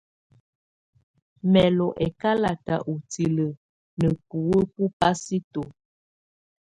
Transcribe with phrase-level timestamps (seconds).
[1.51, 3.47] Mɛ̀ lù ɛkalatɛ utilǝ
[3.99, 5.63] nɛ̀ buwǝ́ bù pasito.